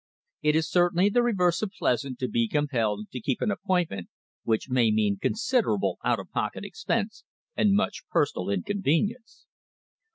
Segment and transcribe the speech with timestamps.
[0.41, 4.09] It is certainly the reverse of pleasant to be compelled to keep an appointment
[4.41, 7.23] which may mean considerable out of pocket expense
[7.55, 9.45] and much personal inconvenience.